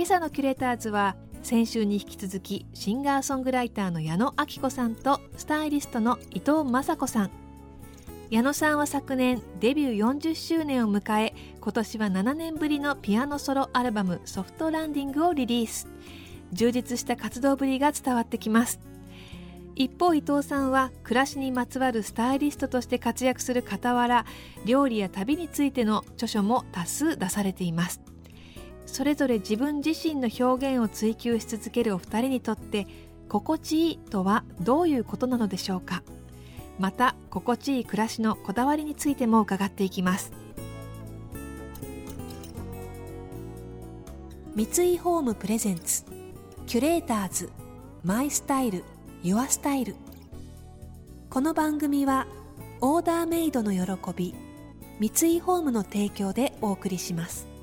[0.00, 7.30] 今朝のキュレーターズは先週に引き続きシンガーソングライターの矢野明子さんとスタイリストの伊藤雅子さん。
[8.30, 15.86] 矢野さんは昨年デビュー40周年を迎え今年は7年ぶりのピアノソロアルバム「ソフトランディング」をリリース。
[16.54, 18.80] 充実した活動ぶりが伝わってきます。
[19.76, 24.24] 一方伊藤さんは暮らしにまつわるスタイリストとして活躍する傍ら
[24.64, 28.00] 料理や旅についての著書も多数出されています。
[28.90, 32.86] それぞれ自分自身の表現を追求し続けるお二人にとって
[33.28, 36.02] 心地いいとはどういうことなのでしょうか。
[36.78, 40.32] また心地いい暮らしのこだわりについても伺っていきます。
[44.56, 46.04] 三井ホームプレゼンツ
[46.66, 47.50] キュレーターズ
[48.02, 48.84] マイスタイル
[49.22, 49.94] ユアスタイル。
[51.30, 52.26] この番組は
[52.80, 54.34] オーダーメイドの喜び
[54.98, 57.59] 三井ホームの提供でお送りします。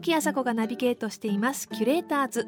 [0.00, 1.68] 時あさこがナビゲートしています。
[1.68, 2.46] キュレーターズ。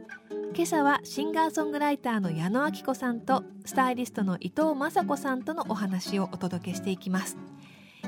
[0.55, 7.37] 今朝はシンガーソングライターの矢野明子さんとスタイリストの伊藤雅子さんとのお話をお届けしていきます。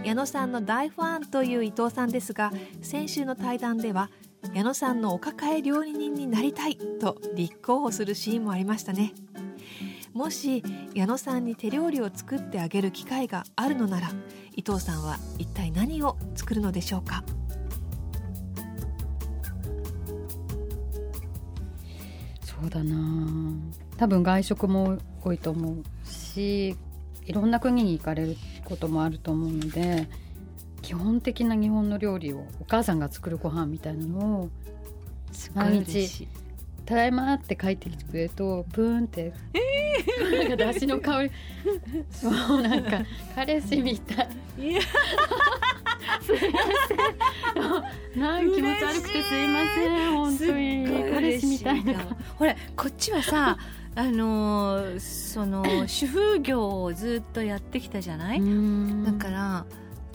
[0.05, 4.11] 矢野さんの大ファンという伊藤さんですが先週の対談では
[4.55, 9.13] 矢野さんのお抱え料理人になりたいと立候補するシーンもありましたね。
[10.13, 10.63] もし
[10.95, 14.11] 矢野さんに手料理を作ってあげる機会があるのなら
[14.55, 17.25] 伊藤さんは一体何を作るのでしょうか？
[22.63, 23.53] そうだな
[23.97, 26.77] 多分外食も多いと思うし
[27.27, 30.09] いろんな国に行かれることもあると思うので
[30.81, 34.51] 基本的な日本の料理をお母さんが作るご飯みたいなのを
[35.55, 36.29] 毎日
[36.87, 41.31] 「ただいま」って帰ってきてくれるとプーンって、えー、なんかだしの香り
[42.23, 43.03] もうなんか
[43.35, 44.29] 彼氏みたい。
[44.59, 44.81] いや
[46.21, 46.59] すいま
[47.55, 47.62] せん。
[48.17, 50.13] なん気持ち悪くてすいません。
[50.17, 50.87] 本当に。
[51.15, 51.95] 彼氏みたいな。
[52.37, 53.59] ほらこっちはさ。
[53.95, 58.41] あのその主婦業をずっとやってきたじゃない？
[59.05, 59.67] だから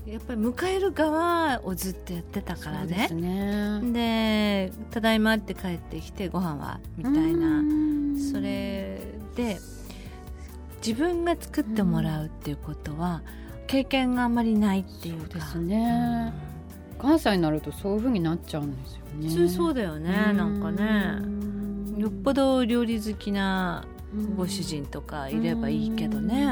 [0.07, 3.07] やっぱり迎える側をずっとやってたからね。
[3.11, 3.15] で、
[3.83, 7.61] ね、ただいまって帰ってきてご飯はみたいな。
[8.31, 8.99] それ
[9.35, 9.59] で
[10.83, 13.21] 自分が作ってもらうっていうことは
[13.67, 15.35] 経験があまりないっていうか。
[15.35, 16.33] ですね、
[16.99, 19.29] 関西になるとそういうふうになっちゃうんですよね。
[19.29, 22.01] 普通そうだよねなんかね。
[22.01, 23.85] よっぽど料理好きな
[24.35, 26.45] ご主人とかいればいいけどね。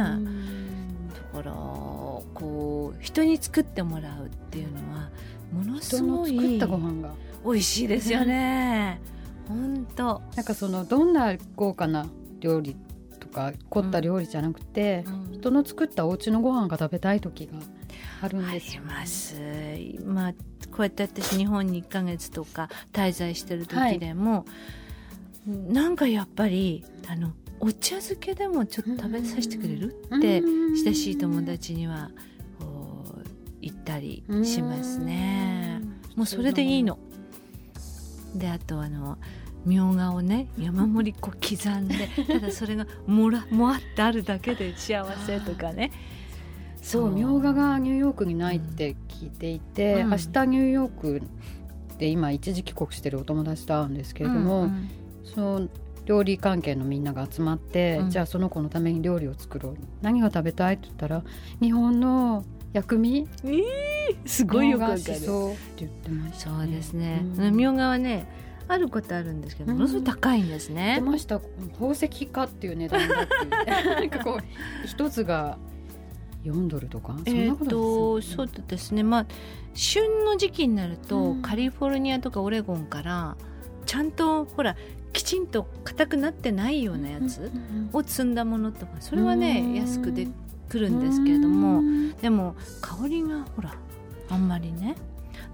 [1.33, 5.09] だからこう人に作ってもらうっていうのは
[5.51, 7.13] ものすごい作ったご飯が。
[7.45, 8.99] 美味しいですよね。
[9.47, 12.07] 本当なんかそのどんな豪華な
[12.39, 12.75] 料理
[13.19, 17.53] とか凝った料理じゃなくて、うん、人の作ったお家のご飯が食べたい時が
[18.21, 19.35] あるんですよ、ね、ます
[20.05, 20.33] まあ
[20.71, 24.45] こうやって私日本に1か月とか滞在してる時でも、は
[25.47, 29.95] い、なんかやっぱりあのお茶漬けでもちょっと食べさせてくれる？
[30.15, 30.41] って
[30.83, 32.11] 親しい友達には
[33.61, 35.81] 言ったりしますね。
[36.15, 36.99] もうそれでいいの。
[38.35, 39.17] であとあの
[39.65, 45.91] みょうがをね山盛りこう刻んでただそれがもらもあってあるだけで幸せとかね。
[46.85, 51.21] そうみょうががニューヨークにないって聞いていて、うん、明日ニューヨーク
[51.97, 54.89] で今一時帰国してるお友達と会うんですけれども、うんうん、
[55.23, 55.67] その
[56.05, 59.77] 料理関係のみんなが集まって、うん、じゃあその子のために料理を作ろう。
[60.03, 61.23] 何が食べたいって言ったら
[61.59, 63.63] 日本の薬味、えー、
[64.27, 64.99] すごいよくわかる。
[64.99, 67.25] そうって言ってました、ね、そうですね。
[67.51, 68.27] みょうがはね
[68.67, 70.97] あることあるんですけどものすごい高いんですね。
[70.99, 71.39] 出ました。
[71.73, 73.27] 宝石かっていう値段だっ
[73.65, 75.57] て なんかこう一つが
[76.45, 77.15] 4ドルとか？
[77.25, 79.03] えっとそうですね。
[79.03, 79.25] まあ
[79.73, 83.35] 旬の時期になると、うん、カリフォルニアとかオレゴンから
[83.85, 84.75] ちゃんとほら
[85.11, 87.51] きちんと硬くなってないようなやつ
[87.93, 90.27] を積んだものとかそれはね安くで
[90.69, 91.81] くるんですけれども
[92.21, 93.75] でも香りがほら
[94.29, 94.95] あんまりね。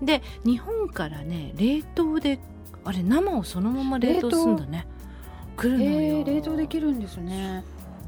[0.01, 2.39] で日本からね冷凍で
[2.83, 4.87] あれ生をそのまま冷凍するんだね。
[5.57, 6.23] 来るのよ。
[6.23, 7.63] 冷凍できるんですね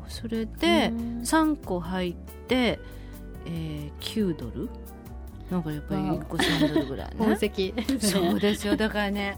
[0.07, 0.91] それで
[1.23, 2.13] 3個入っ
[2.47, 2.79] て、
[3.45, 4.69] えー、9ドル。
[5.51, 7.73] なんかやっぱり1個3ドルぐらい宝ね石。
[8.00, 8.75] そうですよ。
[8.75, 9.38] だからね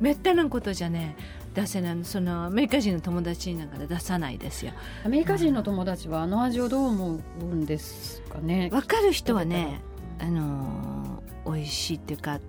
[0.00, 1.16] めったなことじゃね
[1.54, 1.98] 出せない。
[2.04, 4.72] そのアメリカ人の友達なんかで出さないですよ。
[5.04, 8.68] アメリカ人の友達はあの味をどう思うんですかね？
[8.70, 9.80] 分かる人はね
[10.18, 12.40] あのー美味しいっていうか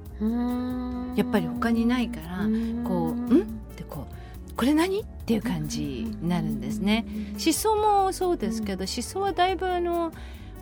[1.15, 2.37] やっぱり他にないから
[2.83, 7.05] こう「ん?」ってこう「これ何?」っていう感じになるんですね。
[7.37, 10.13] しそもそうですけど、しそはだいぶあの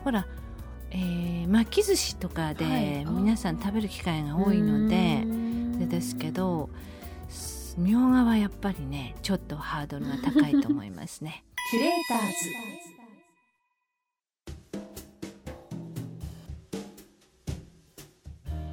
[0.02, 0.26] ほら、
[0.90, 2.54] えー巻き寿司とかはい。
[2.56, 3.10] であ。
[3.10, 5.24] 皆さん食べる機会が多いので、
[5.78, 6.68] でですけど
[7.28, 11.44] すみょうがはやっぱりねちょっとハードルが高いと思いますね。
[11.70, 12.34] キュレーターズ。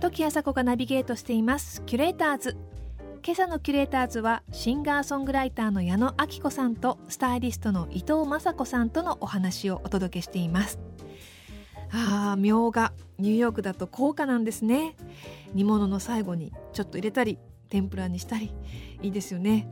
[0.01, 1.83] 時あさこがナビゲートしています。
[1.85, 2.57] キュレーターズ
[3.25, 10.77] 今朝のキュレーターズはシンガーソングライターの矢野明子さんとスタイリストの伊藤雅子さんとのお話をお届けしています。
[11.89, 14.97] あーみょうがニューヨークだと高価なんですね。
[15.53, 17.39] 煮物の最後にちょっと入れたり
[17.69, 18.53] 天ぷらにしたり
[19.01, 19.69] いいですよね。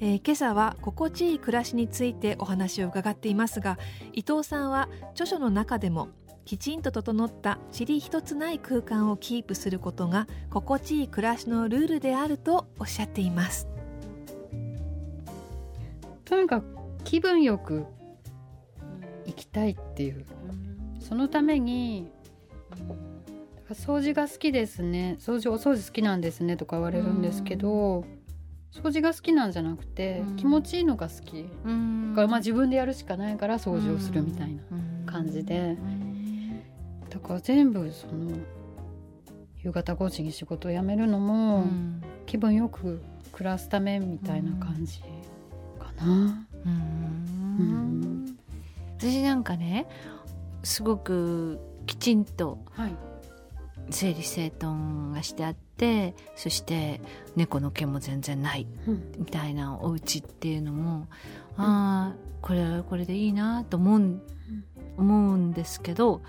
[0.00, 3.78] えー今朝は心地いい暮らしについてお話を伺っていますが
[4.14, 6.08] 伊藤さんは著書の中でも
[6.46, 13.66] きちんと整った塵一つない空間をキープすることが心地いい暮らしのルールであるとおっしゃっています。
[16.24, 16.64] とにかく
[17.02, 17.84] 気分よく
[19.26, 20.24] 行きたいっていう。
[21.00, 22.08] そのために
[23.70, 25.16] 掃除が好きですね。
[25.18, 26.56] 掃除お掃除好きなんですね。
[26.56, 28.04] とか言われるんですけど
[28.72, 30.36] 掃除が好きなんじゃなくてうん。
[30.36, 31.42] 気持ちいいのが好き。
[31.42, 32.12] だうん。
[32.14, 34.62] からまあ自分でやるしかないから掃除をするみたいな
[35.12, 35.76] 感じで
[37.16, 38.36] だから全部その
[39.62, 41.64] 夕方5時に仕事を辞めるのも
[42.26, 43.00] 気分よく
[43.32, 45.00] 暮らすためみたいな感じ
[45.78, 46.46] かな。
[46.66, 48.36] うん。
[48.98, 49.86] 私なんかね
[50.62, 52.94] すごくきちんとはい。
[53.88, 57.00] 整理整頓がしてあってそして
[57.36, 59.12] 猫の毛も全然ないうん。
[59.18, 61.06] みたいなお家っていうのも、
[61.56, 64.22] ああこれはこれでいいなと思うん。
[64.98, 66.22] 思うんですけど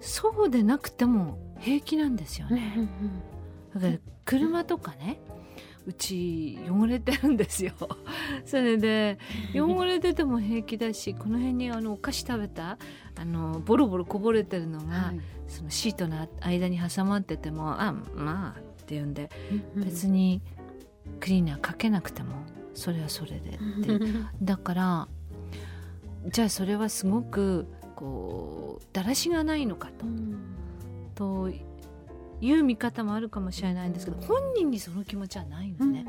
[0.00, 2.88] そうでなくても平気なんですよね。
[3.74, 5.20] だから車とかね
[5.86, 7.72] うち汚れてるんですよ。
[8.44, 9.18] それで
[9.54, 12.78] 汚れてても平気だしこの辺にあのお菓子食べた
[13.16, 15.20] あのボロボロこぼれてるのが、はい。
[15.50, 19.30] そのシートの間に挟まっててもあまあっていうんで
[19.74, 20.40] うん別に
[21.18, 22.36] クリーナーかけなくても
[22.72, 24.00] それはそれでって
[24.40, 25.08] だから
[26.28, 27.66] じゃあそれはすごく
[28.00, 30.06] こうだらしがないのかと。
[31.14, 31.50] と
[32.40, 36.06] いう見方もあるかもしれないんですけど本人にその気持ちはないのね、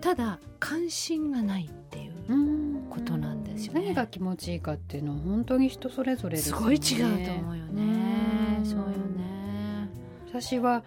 [0.00, 2.70] ただ関心がないっていううん。
[2.88, 3.80] ことなんですよね。
[3.86, 6.60] 何が気持ちいいかっていうのは本当に人それぞれですよね。
[6.60, 7.82] すごい違うと思うよね。
[8.58, 8.64] うん。
[8.66, 9.88] そうよね。
[10.28, 10.84] 私は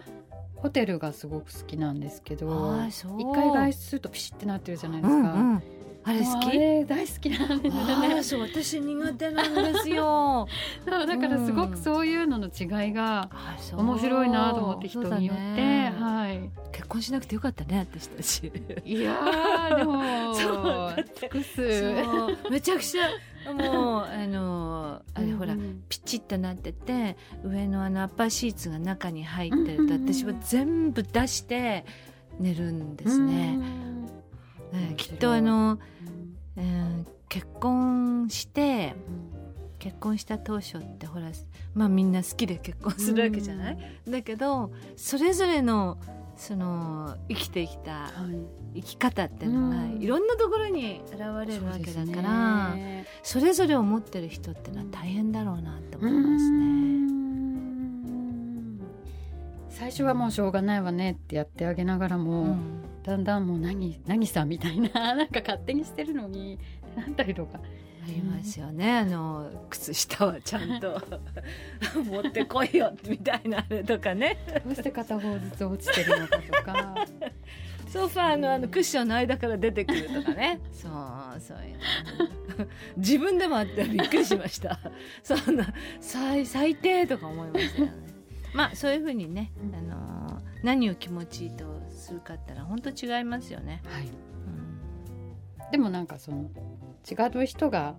[0.56, 3.04] ホテルがすごく好きなんですけど一
[3.34, 5.62] 回外出するとピシッてなってるじゃないでうすか、んうん
[6.06, 6.50] あれ好き？
[6.50, 8.22] れ大好きなんですよあね
[8.52, 10.46] 私苦手なんですよ。
[10.84, 13.30] だからすごくそういうのの違いが
[13.74, 15.94] 面白いなと思って人によって、ね。
[15.98, 16.50] はい。
[16.72, 18.52] 結婚しなくてよかったね私たち。
[18.84, 20.50] いやー でもそ
[20.90, 21.94] う尽くす
[22.50, 23.08] めちゃくちゃ
[23.52, 25.82] もうあのあれほらうん。
[25.88, 31.86] ピチッとなってて上のあのアッパーシーツが中に入ってるとうんうんうん私は全部出して
[32.38, 33.56] 寝るんですね。
[33.58, 33.73] うん
[34.96, 35.78] きっとあの、
[36.56, 38.94] うん、結婚して
[39.78, 41.26] 結婚した当初ってほら
[41.74, 43.78] まあみんな好きで結婚するわけじゃない、
[44.08, 45.98] だけどそれぞれの
[46.36, 48.64] その生きてきたはい。
[48.74, 50.02] 生き方っていうのがうん。
[50.02, 52.70] いろんなところに現れるわけだから
[53.22, 53.44] そ,、ね。
[53.46, 56.50] れぞれを持ってる人っていうのは大変だろうなって思いますう
[57.08, 57.13] ね。
[59.74, 62.84] ん最初はもうしょうがないわねってやってあげながらも、うん。
[63.02, 66.58] だんだんもう何何さみたいな なんか勝手にしてるのに
[66.96, 67.60] なったりとか。
[68.02, 71.00] ありますよね、あの靴下はちゃんと
[72.04, 74.36] 持ってこいよみたいなあれとかね。
[74.62, 76.94] どうして片方ずつ落ちてるのかとか。
[77.88, 80.60] ソファーのあのクッションの間から出てくるとかね。
[80.70, 82.66] そうそういうの。
[82.98, 84.78] 自分でもあってびっくりしました。
[85.22, 88.03] そんな最最低とか思いましたよね
[88.54, 94.04] まあそういうふうにね、あの何を気持ちいいとするかってのは本当違いますよね、はい。
[94.04, 95.70] うん。
[95.72, 96.48] でもなんかその
[97.10, 97.96] 違う人が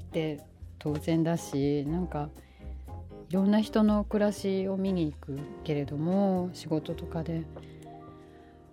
[0.00, 0.40] いて
[0.78, 2.30] 当然だしなんか
[3.30, 7.44] いろんな人の暮らしを見に行くけれども仕事とかで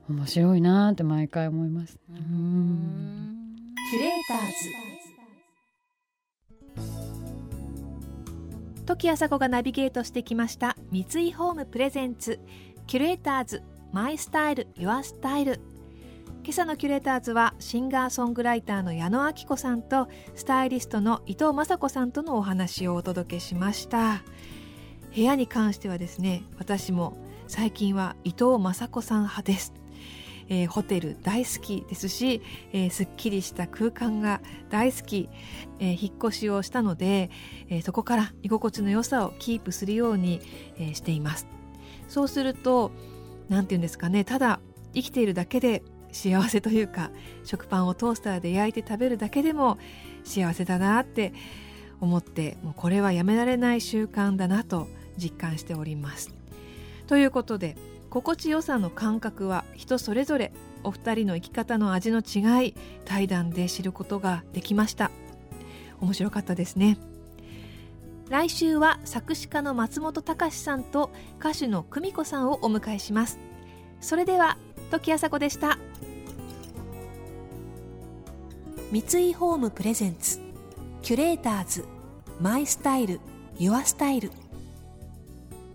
[0.09, 1.99] 面白いなって毎回思います。
[2.07, 4.90] キュレーターズ
[8.85, 12.39] 時あさこがナビゲートしてきました三井ホームプレゼンツ
[12.87, 15.59] キュレーターズマイスタイルユアスタイル。
[16.43, 24.23] 今朝のキュレーターズはシンガーソングライターの矢野明子さんとスタイリストの伊藤雅子さんとのお話をお届けしました。
[25.13, 29.80] 部屋に関してはですね私も最近は伊藤雅子さん派です。
[30.51, 32.41] えー、ホテル大好きですし、
[32.73, 35.29] えー、すっきりした空間が大好き、
[35.79, 37.31] えー、引っ越しをしたので、
[37.69, 40.41] え、そこから居心地の良さをキープするように、
[40.77, 41.47] え、しています。
[42.09, 42.91] そうすると
[43.47, 44.59] 何て言うんですかねただ
[44.93, 45.81] 生きているだけで
[46.11, 47.11] 幸せというか
[47.45, 49.77] 食パンをトースターで焼いて食べるだけでも
[50.25, 51.33] 幸せだなって
[52.01, 56.33] 思ってもうこれはやめられない習慣だなと実感しております。
[57.07, 57.77] ということで
[58.11, 60.51] 心地よさの感覚は人それぞれ
[60.83, 62.75] お二人の生き方の味の違い
[63.05, 65.11] 対談で知ることができました。
[66.01, 66.97] 面白かったですね。
[68.29, 73.39] 来週は作詞家の松本隆さんと歌手の久美子さんをお迎えします。
[74.01, 74.57] それでは
[74.89, 75.77] 時あさこでした。
[78.91, 80.41] 三井ホームプレゼンツ
[81.01, 81.85] キュレーターズ
[82.41, 83.21] マイスタイル
[83.57, 84.33] ユアスタイル。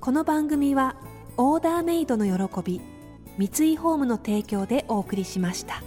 [0.01, 0.97] この番組は
[1.39, 2.81] オーダーメイドの喜び
[3.37, 5.83] 三井ホームの提供でお送りしました。